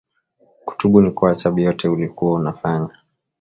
Kutubu 0.65 1.01
ni 1.01 1.11
kuacha 1.11 1.51
byote 1.51 1.87
ulikuwa 1.87 2.41
na 2.43 2.53
fanya 2.53 2.97